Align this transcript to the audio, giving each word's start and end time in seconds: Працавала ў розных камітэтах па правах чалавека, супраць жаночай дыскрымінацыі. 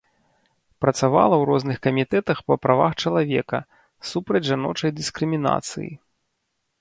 Працавала 0.83 1.35
ў 1.37 1.43
розных 1.49 1.77
камітэтах 1.85 2.37
па 2.47 2.55
правах 2.63 2.91
чалавека, 3.03 3.59
супраць 4.13 4.43
жаночай 4.49 4.91
дыскрымінацыі. 5.01 5.91